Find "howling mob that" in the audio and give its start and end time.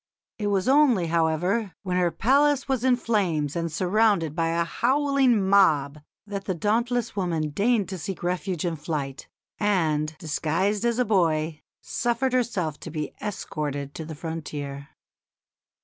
4.63-6.45